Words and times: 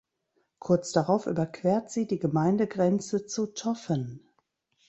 Kurz 0.57 0.93
darauf 0.93 1.27
überquert 1.27 1.91
sie 1.91 2.07
die 2.07 2.17
Gemeindegrenze 2.17 3.27
zu 3.27 3.45
Toffen. 3.53 4.27